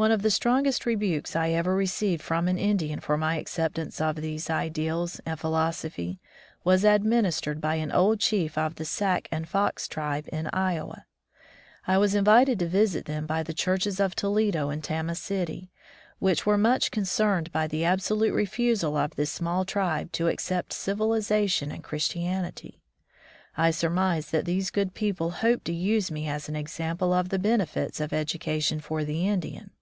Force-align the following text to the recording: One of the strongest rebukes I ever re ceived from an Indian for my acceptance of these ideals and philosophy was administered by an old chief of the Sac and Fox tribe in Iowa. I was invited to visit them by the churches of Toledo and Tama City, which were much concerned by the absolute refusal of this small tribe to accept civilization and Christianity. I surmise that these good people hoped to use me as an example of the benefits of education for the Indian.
One 0.00 0.12
of 0.12 0.22
the 0.22 0.30
strongest 0.30 0.86
rebukes 0.86 1.36
I 1.36 1.50
ever 1.50 1.76
re 1.76 1.84
ceived 1.84 2.22
from 2.22 2.48
an 2.48 2.56
Indian 2.56 3.00
for 3.00 3.18
my 3.18 3.36
acceptance 3.36 4.00
of 4.00 4.16
these 4.16 4.48
ideals 4.48 5.20
and 5.26 5.38
philosophy 5.38 6.18
was 6.64 6.84
administered 6.86 7.60
by 7.60 7.74
an 7.74 7.92
old 7.92 8.18
chief 8.18 8.56
of 8.56 8.76
the 8.76 8.86
Sac 8.86 9.28
and 9.30 9.46
Fox 9.46 9.86
tribe 9.86 10.26
in 10.32 10.48
Iowa. 10.54 11.04
I 11.86 11.98
was 11.98 12.14
invited 12.14 12.58
to 12.60 12.66
visit 12.66 13.04
them 13.04 13.26
by 13.26 13.42
the 13.42 13.52
churches 13.52 14.00
of 14.00 14.14
Toledo 14.14 14.70
and 14.70 14.82
Tama 14.82 15.14
City, 15.14 15.70
which 16.18 16.46
were 16.46 16.56
much 16.56 16.90
concerned 16.90 17.52
by 17.52 17.66
the 17.66 17.84
absolute 17.84 18.32
refusal 18.32 18.96
of 18.96 19.16
this 19.16 19.30
small 19.30 19.66
tribe 19.66 20.12
to 20.12 20.28
accept 20.28 20.72
civilization 20.72 21.70
and 21.70 21.84
Christianity. 21.84 22.80
I 23.54 23.70
surmise 23.70 24.30
that 24.30 24.46
these 24.46 24.70
good 24.70 24.94
people 24.94 25.30
hoped 25.30 25.66
to 25.66 25.74
use 25.74 26.10
me 26.10 26.26
as 26.26 26.48
an 26.48 26.56
example 26.56 27.12
of 27.12 27.28
the 27.28 27.38
benefits 27.38 28.00
of 28.00 28.14
education 28.14 28.80
for 28.80 29.04
the 29.04 29.28
Indian. 29.28 29.72